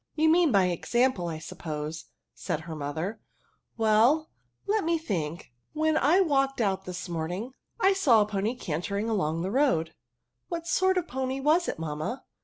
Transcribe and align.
'^ 0.01 0.03
You 0.15 0.29
mean 0.29 0.55
an 0.55 0.69
example, 0.71 1.27
I 1.27 1.37
suppose/* 1.37 2.05
said 2.33 2.61
her 2.61 2.75
mother;" 2.75 3.21
well, 3.77 4.31
let 4.65 4.83
me 4.83 4.97
think; 4.97 5.51
when 5.73 5.95
I 5.95 6.21
walked 6.21 6.59
out 6.59 6.85
this 6.85 7.07
morning 7.07 7.51
I 7.79 7.93
saw 7.93 8.21
a 8.23 8.27
ppny 8.27 8.57
eanferiifg' 8.59 9.07
along 9.07 9.43
the 9.43 9.51
road." 9.51 9.89
^' 9.89 9.91
What 10.47 10.65
sort 10.65 10.97
of 10.97 11.07
pony 11.07 11.39
was 11.39 11.67
it, 11.67 11.77
mamma? 11.77 12.23